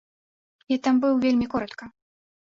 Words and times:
Я 0.71 0.77
там 0.87 0.95
быў 1.03 1.13
вельмі 1.25 1.47
коратка. 1.53 1.85